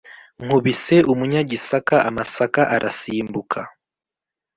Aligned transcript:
Nkubise 0.43 0.95
umunyagisaka 1.11 1.95
amasaka 2.09 2.61
arasimbuka, 2.75 3.59